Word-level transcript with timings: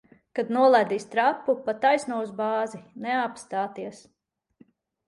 Kad 0.37 0.47
nolaidīs 0.55 1.05
trapu, 1.15 1.55
pa 1.67 1.75
taisno 1.85 2.19
uz 2.25 2.35
bāzi. 2.43 2.81
Neapstāties! 3.07 4.07